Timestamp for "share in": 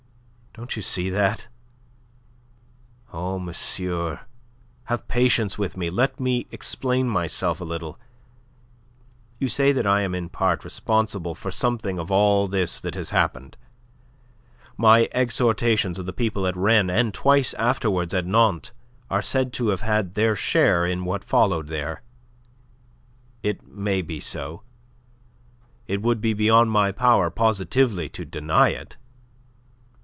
20.35-21.05